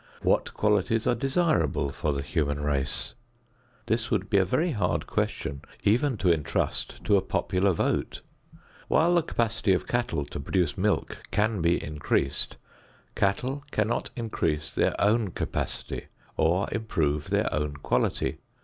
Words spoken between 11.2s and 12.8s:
can be increased,